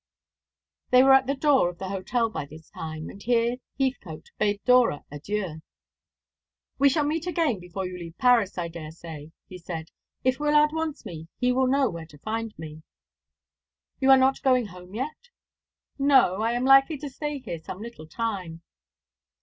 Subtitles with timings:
[0.89, 4.59] They were at the door of the hotel by this time, and here Heathcote bade
[4.65, 5.61] Dora adieu.
[6.79, 9.91] "We shall meet again before you leave Paris, I daresay," he said.
[10.23, 12.81] "If Wyllard wants me he will know where to find me."
[13.99, 15.29] "You are not going home yet?"
[15.99, 18.63] "No; I am likely to stay here some little time."